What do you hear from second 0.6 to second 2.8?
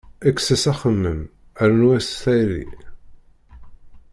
axemmem, rnnu-as tayri.